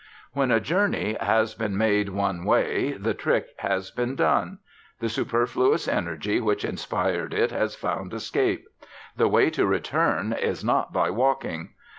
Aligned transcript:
When 0.33 0.49
a 0.49 0.59
journey 0.59 1.15
has 1.21 1.53
been 1.53 1.77
made 1.77 2.09
one 2.09 2.43
way, 2.43 2.93
the 2.93 3.13
trick 3.13 3.49
has 3.57 3.91
been 3.91 4.15
done; 4.15 4.57
the 4.99 5.09
superfluous 5.09 5.87
energy 5.87 6.39
which 6.41 6.65
inspired 6.65 7.35
it 7.35 7.51
has 7.51 7.75
found 7.75 8.11
escape; 8.11 8.65
the 9.15 9.27
way 9.27 9.51
to 9.51 9.63
return 9.67 10.33
is 10.33 10.63
not 10.63 10.91
by 10.91 11.11
walking. 11.11 11.73